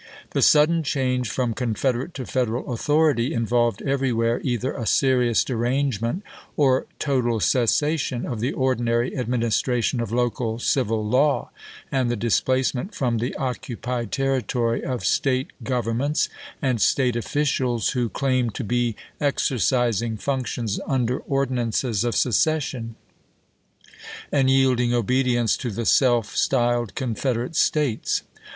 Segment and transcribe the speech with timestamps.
[0.31, 6.23] The sudden change from Confederate to Federal authority involved everywhere either a serious derangement
[6.57, 11.51] or total cessation of the ordinary administration of local civil law,
[11.91, 16.29] and the displace ment from the occupied territory of State govern ments
[16.63, 22.95] and State officials who claimed to be exer cising functions under ordinances of secession,
[24.31, 28.23] and yielding obedience to the self styled Confederate States.